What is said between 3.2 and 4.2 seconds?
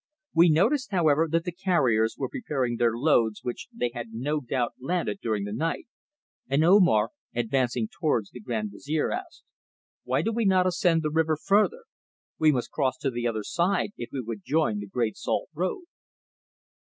which they had